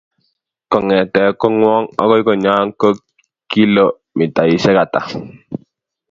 Kong'te 0.71 1.21
kong'wong' 1.39 1.89
akoi 2.01 2.21
konyon 2.27 2.67
ko 2.79 2.87
kilomitaisyek 3.51 4.77
ata? 4.83 5.01